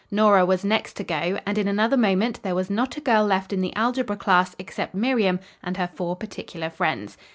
Nora 0.09 0.47
was 0.47 0.65
next 0.65 0.93
to 0.95 1.03
go 1.03 1.37
and 1.45 1.59
in 1.59 1.67
another 1.67 1.95
moment 1.95 2.41
there 2.41 2.55
was 2.55 2.71
not 2.71 2.97
a 2.97 3.01
girl 3.01 3.23
left 3.23 3.53
in 3.53 3.61
the 3.61 3.75
algebra 3.75 4.15
class 4.17 4.55
except 4.57 4.95
Miriam 4.95 5.39
and 5.63 5.77
her 5.77 5.91
four 5.93 6.15
particular 6.15 6.71
friends. 6.71 7.17